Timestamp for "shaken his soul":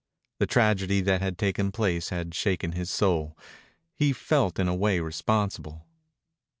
2.33-3.37